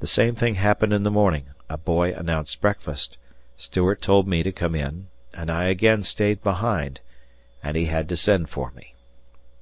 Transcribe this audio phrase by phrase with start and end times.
[0.00, 3.16] The same thing happened in the morning a boy announced breakfast
[3.56, 7.00] Stuart told me to come in, and I again stayed behind
[7.62, 8.92] and he had to send for me.